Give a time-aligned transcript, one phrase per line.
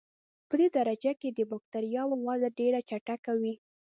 [0.49, 3.53] پدې درجه کې د بکټریاوو وده ډېره چټکه وي.